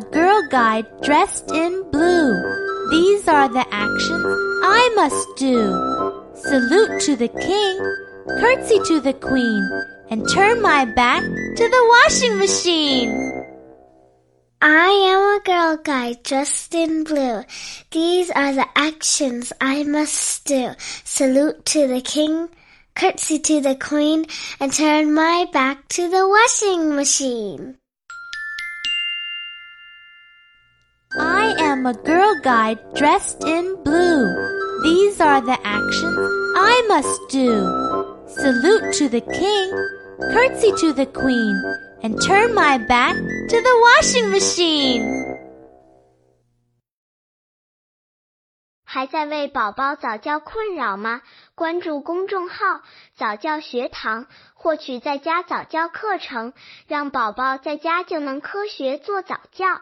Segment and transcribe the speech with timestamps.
[0.00, 2.32] guide dressed in blue.
[2.90, 4.24] These are the actions
[4.64, 5.58] I must do.
[6.34, 7.76] Salute to the king,
[8.40, 9.62] curtsy to the queen,
[10.08, 13.10] and turn my back to the washing machine.
[14.62, 17.44] I am a girl guide dressed in blue.
[17.90, 20.72] These are the actions I must do.
[21.04, 22.48] Salute to the king,
[22.94, 24.24] curtsy to the queen,
[24.58, 27.76] and turn my back to the washing machine.
[31.71, 34.27] am a girl guide dressed in blue.
[34.83, 36.17] These are the actions
[36.55, 38.17] I must do.
[38.27, 39.71] Salute to the king,
[40.33, 41.55] curtsy to the queen,
[42.03, 45.25] and turn my back to the washing machine.
[48.89, 51.21] 还在为宝宝早教困扰吗？
[51.55, 52.81] 关注公众号“
[53.15, 56.53] 早教学堂”，获取在家早教课程，
[56.87, 59.81] 让宝宝在家就能科学做早教。